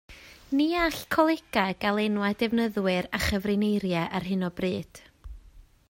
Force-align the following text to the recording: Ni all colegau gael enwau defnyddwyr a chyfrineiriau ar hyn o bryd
Ni 0.59 0.65
all 0.83 0.95
colegau 1.15 1.75
gael 1.85 2.01
enwau 2.05 2.31
defnyddwyr 2.39 3.09
a 3.19 3.21
chyfrineiriau 3.27 4.09
ar 4.21 4.27
hyn 4.31 4.49
o 4.49 4.53
bryd 4.61 5.05